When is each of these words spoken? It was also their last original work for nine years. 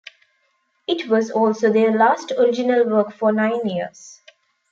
It 0.87 1.07
was 1.09 1.29
also 1.29 1.71
their 1.71 1.91
last 1.95 2.31
original 2.31 2.89
work 2.89 3.13
for 3.13 3.31
nine 3.31 3.63
years. 3.69 4.19